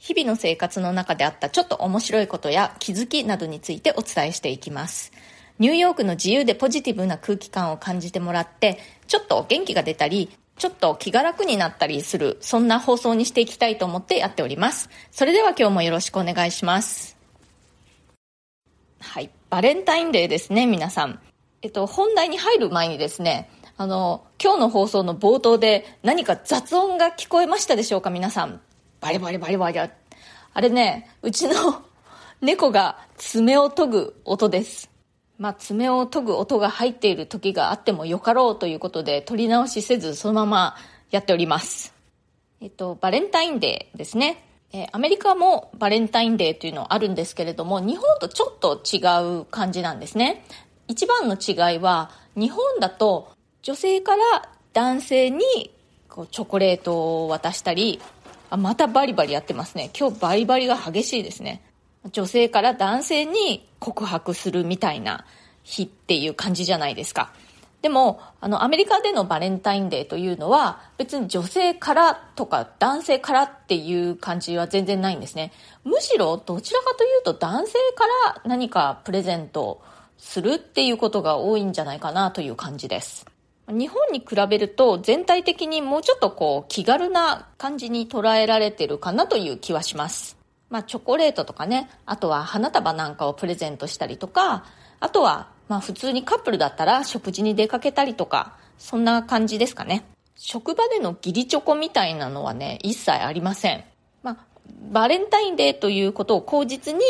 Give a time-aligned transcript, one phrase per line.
[0.00, 5.12] 日々の生活の中であったちょっと面白いことや気づきなどについてお伝えしていきます。
[5.58, 14.88] ニューヨークの自由でポジティブな空気感を感じてもらって、ちょっと元気が出たり、ちょっと気が楽になったりする、そんな放送にしていきたいと思ってやっております。
[15.10, 17.18] それでは今日もよろしくお願いします。
[19.00, 19.28] はい。
[19.50, 21.20] バレンタインデーですね、皆さん。
[21.60, 28.62] えっと、本題に入る前にですね、あの、今日の放送の冒頭で何か雑音が聞こえましたでしょうか、皆さん。
[29.00, 29.78] バリバリバリバリ。
[29.78, 31.82] あれね、うちの
[32.40, 34.90] 猫が爪を研ぐ音です。
[35.38, 40.76] まあ、爪を研ぐ音が入っている時があってもよかろうということで、取り直しせずそのまま
[41.10, 41.94] やっております。
[42.60, 44.44] えっと、バレンタインデーですね。
[44.72, 49.00] えー、アメリカもバレンタインデーというのはあるんですけれども、日本とちょっと違
[49.40, 50.44] う感じなんですね。
[50.88, 53.30] 一番の違いは、日本だと
[53.62, 55.72] 女性から男性に
[56.08, 58.00] こうチョコレートを渡したり、
[58.50, 59.90] あ、またバリバリやってますね。
[59.98, 61.62] 今日バリバリが激しいですね。
[62.12, 65.24] 女性から男性に告白するみたいな
[65.62, 67.32] 日っていう感じじゃないですか。
[67.82, 75.52] でも、あの、アメリカでのバレンタインデーというのは、別に女性からとか男性からっていう感じは全然ないんですね。
[75.84, 79.80] むしろ、どちらかというと男性から何かプレゼント
[80.18, 83.24] するっていうことが多いんじゃないかなという感じです。
[83.70, 90.36] 日本に比べると全体的にもうちょっとこう気軽な感じに捉えられてるかなという気はします。
[90.68, 94.64] まあチョコレートとかね、あとは花束なんかをプレゼントしたりとか、
[95.00, 100.04] あとはまあ普通にカップルだったら食事に出かけたりとか、そんな感じですかね。
[100.36, 103.84] 職場での義理チョコみたいなのはね、一切ありません。
[104.22, 104.36] まあ
[104.92, 107.00] バレンタインデーということを口実に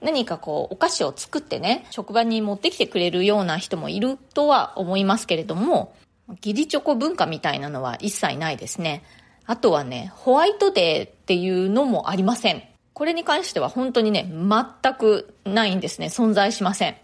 [0.00, 5.94] 何かこうお菓子を作ってね、職場に持ってきてくれるような人もいるとは思いますけれども、
[6.36, 9.02] 義理チョコ文化みたいなのは一切ないですね。
[9.46, 12.62] あとはね、ホワイトデーっていうのもありません。
[12.92, 16.06] これに関しては本当にね、全くないんですね。
[16.06, 16.96] 存在しません。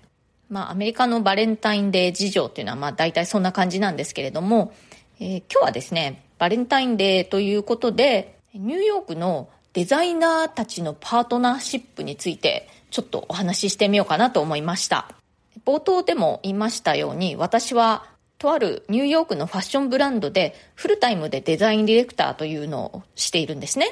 [0.48, 4.72] まあ、アメリカのバレンタインデー事情っていうのはまあ大体そんな感じなんですけれども、
[5.19, 15.08] えー、今日はですね、バレンタインデーということで、ニューヨークのデザイナーたちのパートナーシップについてちょっとお話ししてみようかなと思いました。
[15.64, 18.06] 冒頭でも言いましたように、私は
[18.47, 23.89] とあるニューヨークのファッションブランドでフルタイムでデザインディレクターというのをしているんですね。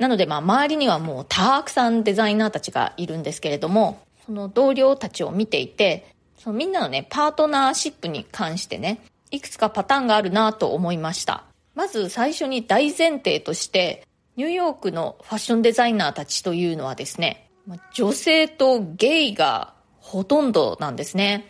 [0.00, 8.98] なのでまあ周りにはもうたくさんデザイナーたちがいるんですけれども、その同僚たちを見ていて、そのみんなのね、パートナーシップに関してね、
[9.30, 11.44] いくつかパターンがあるなと思いました。
[11.76, 14.04] まず最初に大前提として、
[14.34, 17.48] ニューヨークのファッションデザイナーたちというのはですね、
[17.92, 21.46] 女性とゲイがほとんどなんですね。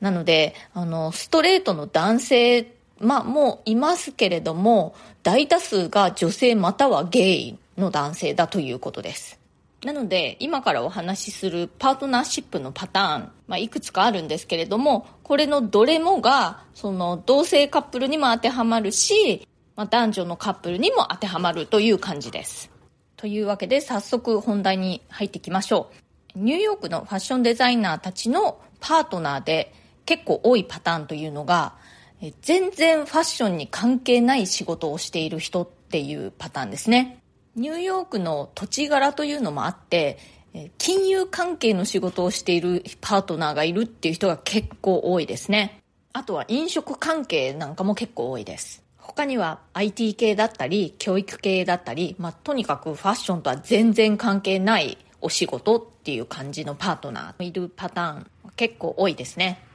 [0.00, 9.38] なので、あの、ストレートの男性、まあ、もういますけれども、大多数が女性またはゲイの男性だということです。
[9.84, 22.70] なので、今からお話しするパートナーシップのパターン、まあ、いくつかあるんですけれども、これのどれもが、その、同性カップルにも当てはまるし、まあ、男女のカップルにも当てはまるという感じです。
[23.16, 25.90] というわけで、早速本題に入っていきましょ
[26.34, 26.38] う。
[26.38, 29.72] ニューヨークのファッションデザイナーたちのパートナーで、
[30.08, 31.74] 結構多いパターンというのが、
[32.40, 37.18] 全然ファッションに関係ない仕事をしている人っていうパターンですね。
[37.56, 40.16] ニューヨークの土地柄というのもあって、
[40.78, 45.82] 金融関係の仕事をしているパートナーがいるっていう人が結構多いですね。
[46.14, 48.82] あとは飲食関係なんかも結構多いです。
[48.96, 58.26] 他には IT 系だったり、教育系だったり、まあ、とにかくファッションとは全然関係ないお仕事っていう感じのパートナーいるパターン
[58.56, 59.67] 結構多いですね。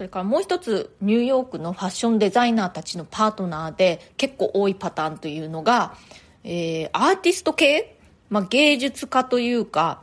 [0.00, 5.94] それからもう一つニューヨークのファッションデザイナーたちのパートナーで結構多いパターンというのが、
[6.42, 7.98] えー、アーティスト系、
[8.30, 10.02] まあ、芸術家というか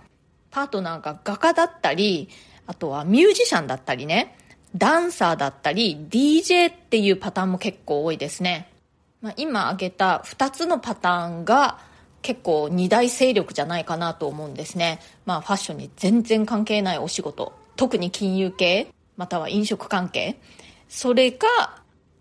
[0.51, 2.29] パートナーが画家だったり
[2.67, 4.37] あとはミュージシャンだったりね
[4.75, 8.71] ダンサーだったり DJ っていうパターンも結構多いですね、
[9.23, 11.79] まあ、今挙げた2つのパターンが
[12.21, 14.99] 結構二大勢力じゃないかなと思うんですね。
[15.25, 17.53] まあファッションに全然関係ないお仕事。
[17.77, 20.39] 特に金融系または飲食関係、
[20.87, 21.47] それが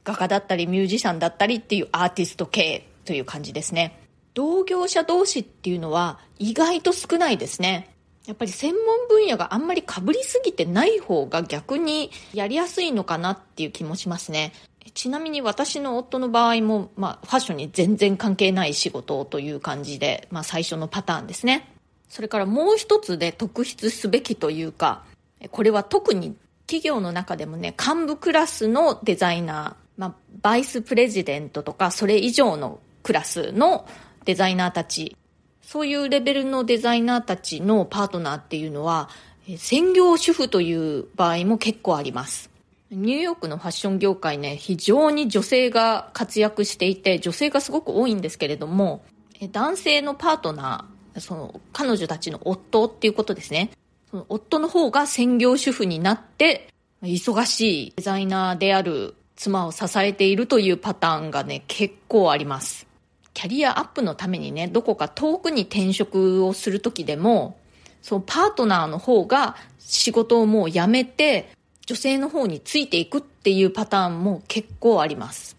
[0.05, 4.01] 画家だったりミュージシャンだったりっていうアーティスト系という感じですね。
[4.35, 7.95] 同業者同士っていうのは意外と少ないですね。
[8.27, 14.53] やっぱり専門分野があんまり被りすぎてない方が逆にやりやすいのかなっていう気もしますね。
[14.95, 21.73] ちなみに私の夫の場合も、まあ、ファッションに全然関係ない仕事という感じで、まあ、最初のパターンですね。
[22.09, 25.05] それからもう一つで特筆すべきというか、
[25.51, 33.87] これは特に企業の中でもね、幹部クラスのデザイナー、まあ、バイスプレジデントとか、それ以上のクラスの
[34.25, 35.17] デザイナーたち、
[35.63, 39.09] そういうレベルのデザイナーたちのパートナーっていうのは、
[39.57, 42.51] 専業主婦という場合も結構あります。
[42.91, 49.05] ニューヨークのファッション業界ね、非常に女性が活躍していて、女性がすごく多いんですけれども、
[49.53, 53.71] 男性のパートナー、その彼女たちの夫っていうことですね。
[54.11, 56.69] その夫の方が専業主婦になって、
[57.03, 62.87] 忙しいデザイナーである妻を支えているというパターンがね、結構あります。
[63.35, 67.59] キャリアアップのためにね、どこか遠くに転職をするときでも、
[68.01, 71.51] そのパートナーの方が仕事をもう辞めて、
[71.85, 75.57] 女性の方についていくっていうパターンも結構あります。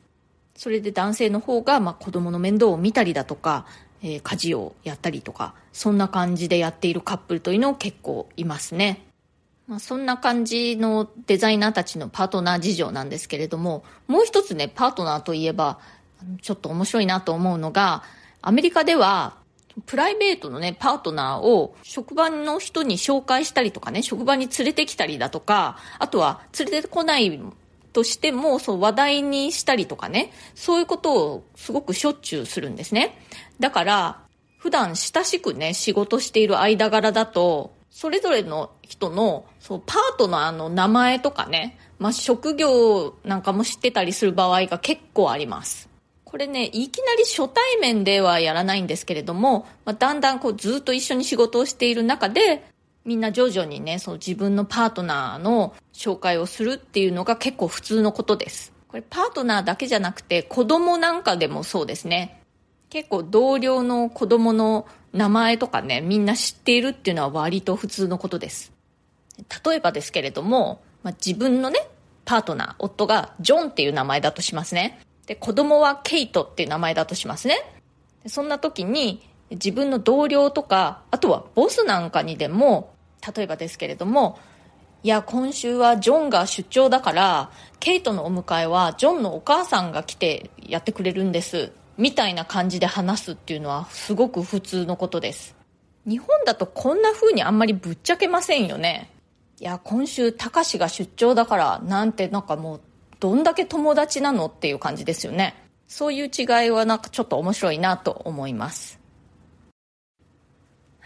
[0.55, 3.67] それで男性の方が、まあ、子供の面倒を見たりだとか、
[4.01, 9.05] えー、家事をやったりとか、そんな感じでやっているカップルというのを結構いますね。
[9.67, 15.79] まあ、そんな感じのデザイナーたちのパートナー事情なんですけれども、もう一つね、パートナーといえば、
[16.41, 18.03] ちょっと面白いなと思うのが、
[18.41, 19.35] アメリカでは
[19.85, 27.39] プライベートのね、パートナーを職場の人に紹介したりとかね、職場に連れてきたりだとか、あとは連れてこない
[27.93, 33.17] としても、そう話題にしたりとかね、そういうことをすごくしょっちゅうするんですね。
[33.59, 34.19] だから、
[34.57, 45.89] 普段親しくね、仕事している間柄だと、それぞれの人の、そう、パートナーの名前とかね、まあ、職業なんかも知ってたりする場合が結構あります。
[46.23, 52.65] これね、いきなり初対面ではやらないんですけれども、まあ、だんだんこうずっと一緒に仕事をしている中で、
[53.07, 58.73] みんな徐々にね、その自分のパートナーの紹介をするっていうのが結構普通のことです。
[58.89, 62.43] これパートナーだけじゃなくて子供なんかでもそうですね。
[62.89, 68.73] 結構同僚の子供の名前とかね、みんな知っているっていうのは割と普通のことです。
[69.65, 71.79] 例えばですけれども、まあ、自分のね、
[72.25, 74.99] パートナー、夫がジョンっていう名前だとしますね。
[75.27, 77.57] で、子供はケイトっていう名前だとしますね。
[78.25, 82.96] そんな時に自分の同僚とか、あとはボスなんかにでも、
[83.35, 84.39] 例えばですけれども、
[85.03, 91.71] いや、今週はジョンが出張だから、ケイトのお迎えはジョンのお母さんが来てやってくれるんです。
[91.97, 95.55] みたいな感じで話すっていうのはすごく普通のことです。
[96.05, 99.11] 日本だとこんな風にあんまりぶっちゃけませんよね。
[99.59, 102.81] いや、今週、たかしが出張だから、なんてなんかもう
[103.19, 105.55] どんだけ友達なのっていう感じですよね。
[105.87, 108.99] そういう違いはなんかちょっと面白いなと思います。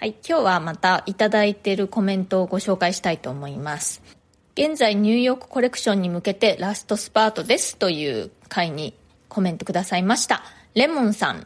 [0.01, 4.01] はい、今日はまたいただいているコメントをご紹介したいと思います。
[4.56, 8.95] 現在ニューヨークコレクションに向けてラストスパートですという回に
[9.30, 10.42] コメントくださいました。
[10.74, 11.45] レモンさん、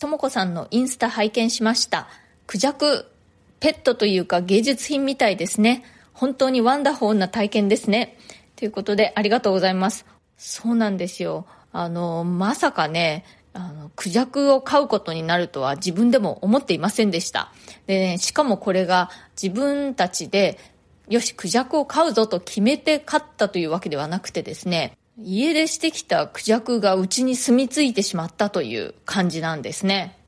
[0.00, 2.08] ともこさんのインスタ拝見しました。
[2.48, 3.06] クジャク、
[3.60, 5.84] ペットというか芸術品みたいですね。
[6.12, 8.18] 本当にワンダホーな体験ですね。
[8.56, 10.06] ということで、ありがとうございます。
[10.36, 11.46] そうなんですよ。
[11.72, 13.24] あの、まさかね、
[13.56, 17.52] あの、クジャクを飼うことになるとは自分でも思っていませんでした。
[17.86, 19.10] でね、しかもこれが
[19.40, 20.58] 自分たちで、
[21.08, 30.18] よし、クジャクを飼うぞと決めて飼ったというわけではなくてですね、家出してきたクジャクがうちに住み着いてしまったという感じなんですね。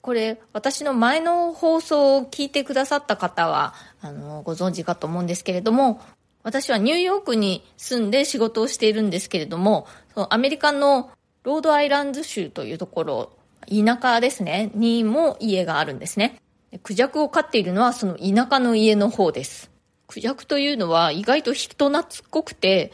[0.00, 6.00] これ、私の前の放送を聞いてくださった方は、あの、ご存知かと思うんですけれども、
[6.44, 9.86] 私はニューヨークに住んで仕事をしているんですけれども、
[10.30, 11.10] アメリカの
[11.48, 13.32] ロードアイランズ州というところ、
[13.68, 16.42] 田舎ですね、にも家があるんですね。
[16.82, 19.70] クジャクを飼っているのはその田舎の家の方です。
[20.08, 22.92] クジャクというのは意外と人懐っこくて、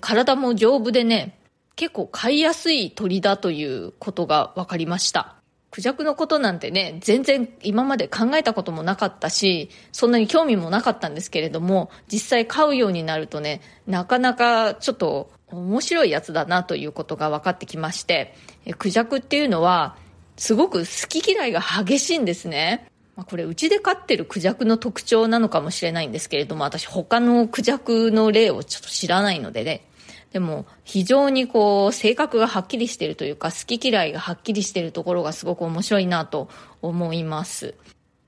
[0.00, 1.36] 体も丈夫でね、
[1.74, 5.34] 結構飼いやすい鳥だということが分かりました。
[5.72, 18.34] クジャクのことなんてね、全然今まで考えたこともなかったし、そんなに興味もなかったんですけれども、実際飼うようになるとね、なかなかちょっと面白いやつだなということが分かってきまして、
[18.78, 19.96] クジャクっていうのは、
[20.36, 22.88] すごく好き嫌いが激しいんですね。
[23.14, 29.86] ま、これ、うちで飼ってるクジャクの特徴なのかもしれないんですけれども、私他のクジャクの例をちょっと知らないのでね、
[30.32, 36.50] でも非常にこう性格がはっきりしてるというか好き嫌いがはっきりしてるところがすごく面白いなと
[36.82, 37.74] 思います。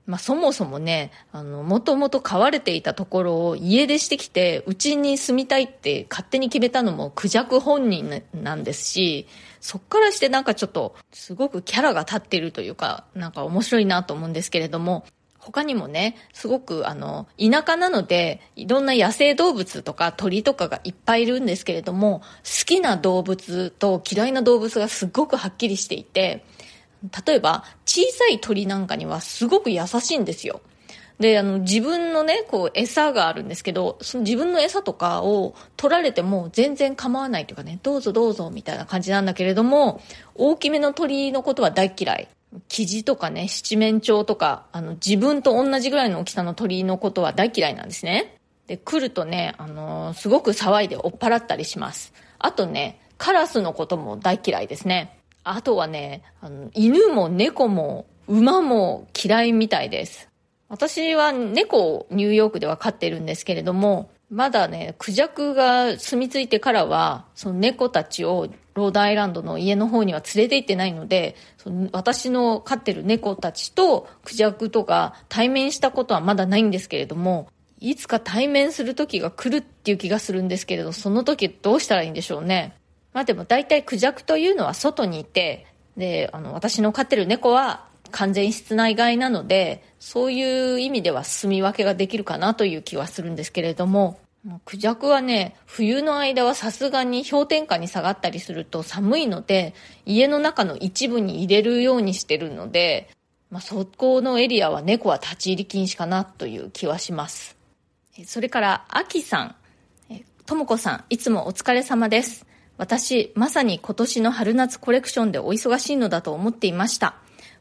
[0.09, 9.27] まあ、そもそもね、あの、もともと飼われていたところを家出してきて、うちに住みたいって勝手に決めたのもクジャク本人なんですし、
[9.61, 15.05] そっからしてなんかちょっと、すごくキャラが立ってるというか、なんか面白いなと思うんですけれども、
[15.37, 26.43] 他にもね、すごくあの、田舎なので、いろんな野生動物とか鳥とかがいっぱいいるんですけれども、好きな動物と嫌いな動物がすごくはっきりしていて、
[27.25, 30.61] 例えば、小さい鳥なんかにはすごく優しいんですよ。
[31.19, 40.01] で、あの、自分のね、こう、餌があるんですけど、その自分の餌とかを取られても全然構わないというかね、どうぞどうぞみたいな感じなんだけれども、
[40.35, 42.27] 大きめの鳥のことは大嫌い。
[42.67, 48.37] キジとかね、七面鳥とか、あの、自分と同じぐらいの大きさの鳥のことは大嫌いなんですね。
[48.67, 52.13] で、来るとね、あのー、すごく騒いで追っ払ったりします。
[52.39, 55.18] あとね、カラスのことも大嫌いですね。
[55.43, 60.29] あとはね、あの、犬も猫も馬も嫌いみたいです。
[60.67, 82.75] 私は猫をニューヨークでは飼ってるんですけれども、まだね、クジャクが住み着いてからは、その猫たちをロードアイランドの家の方には連れて行ってないので、その私の飼ってる猫たちとクジャクとか対面したことはまだないんですけれども、いつか対面する時が来るっていう気がするんですけれど、その時どうしたらいいんでしょうね。
[83.13, 85.65] まあでも大体クジャクというのは外にいて、
[85.97, 94.19] で、あの、私の飼ってる猫は完全室内外なので、そういう意味では住み分けができるかなという気はするんですけれども、
[94.63, 99.73] クジャクはね、冬の間はさすがに氷点下に下がったりすると寒いので、
[100.05, 103.09] 家の中の一部に入れるようにしてるので、
[103.51, 107.57] まあ、そこのエリアは猫は立ち入り禁止かなという気はします。
[108.25, 109.55] それから、アキさん、
[110.45, 112.45] ともこさん、いつもお疲れ様です。
[112.79, 117.15] 私、まさに今年の春夏コレクションでお忙しいのだと思っていました。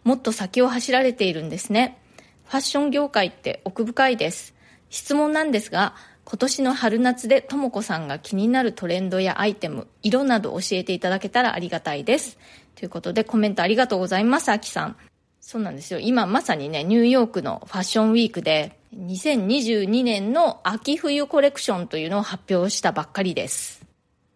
[0.05, 1.99] もっと先を走られているんですね。
[2.45, 4.55] ファッション業界って奥深いです。
[4.91, 12.39] 質問なんですが、今年の春夏でともこさんが気になるトレンドやアイテム、色など教えていただけたらありがたいです。
[12.77, 14.97] ということでコメントありがとうございます、あきさん。
[15.41, 15.99] そうなんですよ。
[15.99, 23.78] 今まさにね、ニューヨークのファッションウィークで、2022年の秋冬コレクションというのを発表したばっかりです。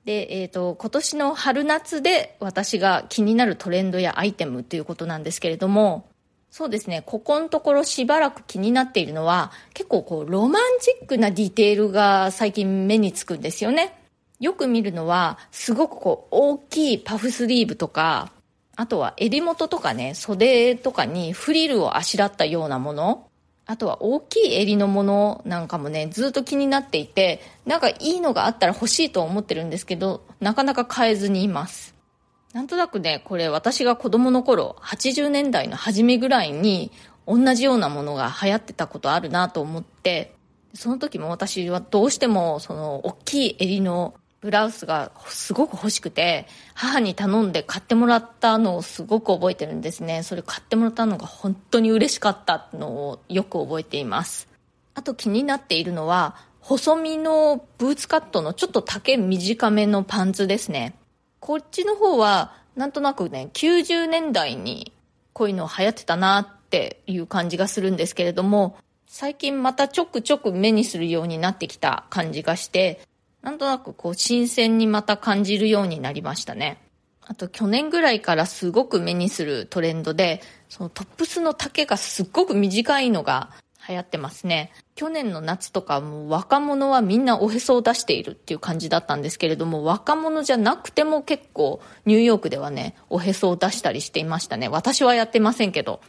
[0.05, 6.09] で、えっ、ー、と、今年の春夏で私が気になるトレンドやアイテムということなんですけれども、
[6.51, 13.97] そうですね、ここのところしばらく気になっているのは、結構こう、ロマンチックなディテールが最近目につくんですよね。
[14.39, 18.33] よく見るのは、すごくこう、大きいパフスリーブとか、
[18.77, 23.29] あとは襟元とかね、袖とかにフリルをあしらったようなもの。
[23.73, 31.95] あとは大きい襟のものなんかもね、ずっと気になっていて、なんかいいのがあったら欲しいと思ってるんですけど、なかなか買えずにいます。
[32.53, 36.93] なんとなくね、これ私が子供の頃、80年代の初めぐらいに、
[37.27, 40.35] 同じようなものが流行ってたことあるなと思って、
[40.75, 44.13] その時も私はどうしても、その、大きい襟の
[44.43, 50.25] ブラウスがすごく欲しくて、母に頼んで買ってもらったのをすごく覚えてるんですね。
[50.25, 54.49] それ買ってもらったのが本当に嬉しかったのをよく覚えています。
[54.95, 60.97] あと気になっているのは、細身のブーツカットのちょっと丈短めのパンツですね。
[61.39, 64.93] こっちの方は、なんとなくね、90年代に
[65.33, 73.01] こういうの流行ってたなっていう感じがするんですけれども、最近またちょくちょく目にするようになってきた感じがして、
[73.43, 76.79] なんとなくこう新鮮にまた感じるようになりましたね。
[77.21, 83.51] あと去年ぐらいからすごく目にするトレンドで、そのトップスの丈がすっごく短いのが
[83.89, 84.73] 流行ってますね。
[84.95, 94.69] 去年の夏とかも若者はみんなおへそを出しているっていう感じだったんですけれども、若者じゃなくても結構ニューヨークではね、おへそを出したりしていましたね。
[94.69, 96.01] 私はやってませんけど。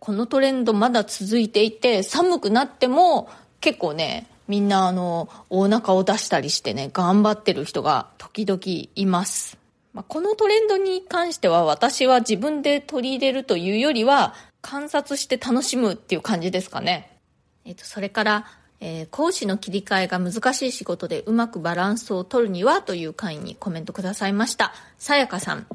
[0.00, 3.30] このトレンドまだ続いていて、寒くなっても
[3.60, 8.60] 結構ね、みんなあの、お腹を出したりしてね、頑張ってる人が時々
[8.94, 9.58] います。
[9.92, 17.18] まあ、このトレンドに関しては私は自分で取り入れるというよりは、観察して楽しむっていう感じですかね。
[17.64, 18.46] えっ、と、それから、
[18.80, 24.72] えー、講師の切り替えが難しい仕事でうまくバランスを取るにはという会にコメントくださいました。
[24.98, 25.66] さやかさん、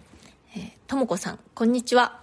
[0.56, 2.22] えー、ともこさん、こんにちは。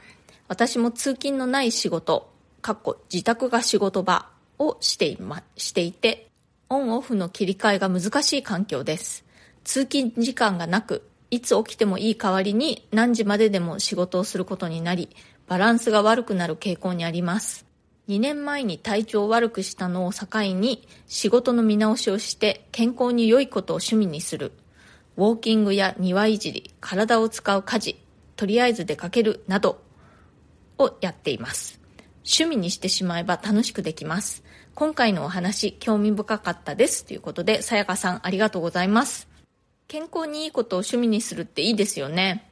[0.49, 4.29] 私も通勤のない仕事、かっこ自宅が仕事場
[4.59, 6.30] をしていま、していて、
[6.73, 9.25] オンオフの切り替えが難しい環境です。
[9.65, 15.09] 通勤時間がなく、いつ起きてもいい代わりに何時まででも仕事をすることになり、
[15.49, 17.67] バランスが悪くなる傾向にあります。
[18.07, 24.53] 2年前に体調を悪くしたのを境に仕事の見直しをして健康に良いことを趣味にする。
[25.17, 28.01] ウォーキングや庭いじり、体を使う家事、
[28.37, 29.83] とりあえず出かけるなど
[30.79, 31.81] をやっています。
[32.19, 34.45] 趣味にしてしまえば楽しくできます。
[34.75, 37.05] 今回のお話、興味深かったです。
[37.05, 39.29] ということで、さやかさんありがとうございます。
[39.89, 42.49] 健康にいいことを趣味にするっていいですよね。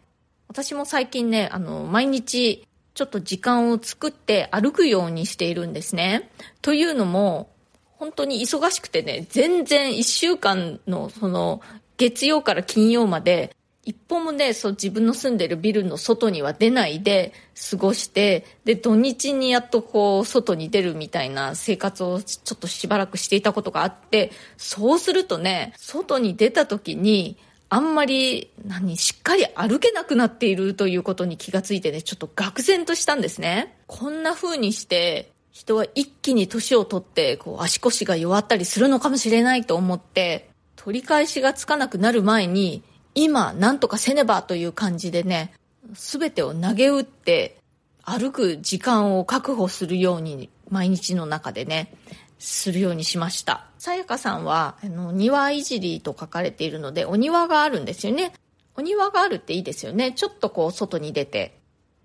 [0.48, 6.30] 私も最近ね、あの、毎日、ちょっと時間を作って歩くようにしているんですね。
[6.62, 7.50] というのも、
[7.84, 11.60] 本当に忙しくてね、全然1週間のその
[11.96, 13.54] 月曜から金曜まで
[13.88, 17.32] 一歩もね、そう自分の住んでるビルの外には出ないで
[17.70, 27.38] 過ごして、で、土日にやっとこう、外に出るみたいな生活をちょっとしばらくしていたことがあって、そうするとね、外に出た時に、
[27.70, 33.74] あんまり、何、しっかり歩けなくなっているということに気がついてね、ちょっと愕然としたんですね。
[33.86, 42.82] こんな風にして、人は一気に年を取って、こう、足腰が弱ったりするのかもしれないと思って、取り返しがつかなくなる前に、
[43.20, 45.52] 今、なんとかせねばという感じでね、
[45.94, 47.58] すべてを投げ打って、
[48.04, 51.92] 歩く時間を確保するように、毎日の中でね、
[52.38, 53.66] するようにしました。
[53.76, 58.32] さやかさんは、あの、庭いじりと書かれているので、お庭があるんですよね。
[58.76, 60.12] お庭があるっていいですよね。
[60.12, 61.58] ちょっとこう、外に出て、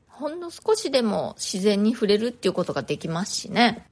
[0.07, 3.85] ほんの少しでも自然に触れるっていうことができますしね。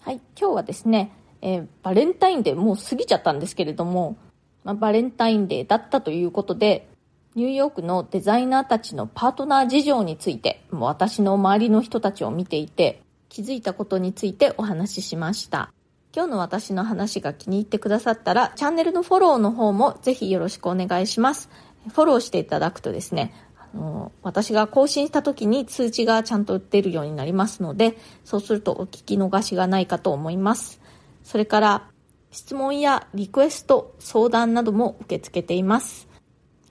[0.00, 4.16] はい、今日はですね、えー、バレンタインデーもう過ぎちゃったんですけれども、
[4.64, 6.88] まあ、バレンタインデーだったということで、
[7.34, 15.72] ニューヨークのデザイナーたちのパートナー事情について、もう私の周りの人たちを見ていて、気づいたことについてお話ししました。
[16.14, 21.50] 今日の私の話が気に入ってくださったら、チャンネルのフォローの方もぜひよろしくお願いします。
[21.92, 30.80] フォローしていただくとですね、あの私が更新した時に通知がちゃんと出るようになりますので、そうするとお聞き逃しがないかと思います。
[31.24, 31.90] それから、
[32.34, 36.08] 質問やリクエスト、相談なども受け付けています。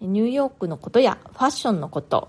[0.02, 2.28] ニューヨークのことやファッションのこと、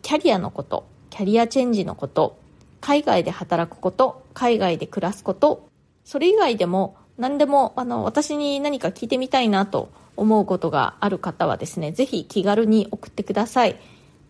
[0.00, 2.38] キャリアのこと、キャリアチェンジのこと、
[2.80, 5.68] 海外で働くこと、海外で暮らすこと、
[6.06, 13.78] それ以外でも何でもあの私に何か聞いてみたいなと思うことがある方はですね、ぜひ気軽に送ってください。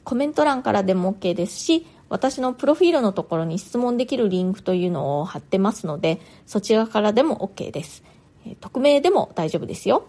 [0.03, 8.03] コメント欄からでも OK ですし、私のプロフィールのところに質問できるリンクというのを貼ってますので、そちらからでも OK です。
[8.61, 10.07] 匿名でも大丈夫ですよ。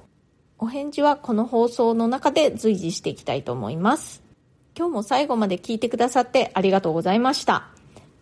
[0.57, 4.21] お返事はこの放送の中で随時していきたいと思います。
[4.77, 7.67] 今日も最後まで聞いてくださってありがとうございました。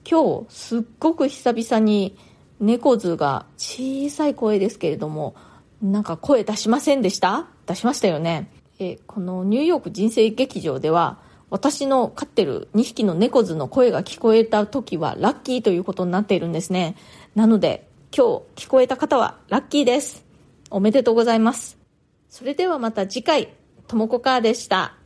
[0.09, 2.17] 今日すっごく久々に
[2.59, 5.35] 猫図が小さい声ですけれども、
[5.81, 7.47] なんか声出しませんでした？
[7.67, 8.51] 出しましたよね。
[8.79, 16.95] えこのニューヨーク人生劇場では私の飼ってる2匹の猫図の声が聞こえた時はラッキーということになっているんですね。
[17.35, 20.25] なので今日聞こえた方はラッキーです。
[20.71, 21.77] おめでとうございます。
[22.27, 23.53] それではまた次回、
[23.87, 24.98] ともこかーでした。